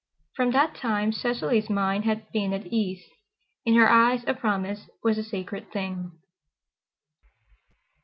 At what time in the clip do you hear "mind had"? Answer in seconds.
1.69-2.31